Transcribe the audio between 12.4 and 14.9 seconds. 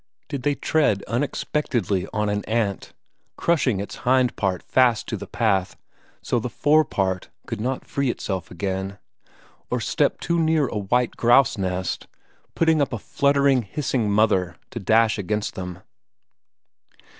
putting up a fluttering hissing mother to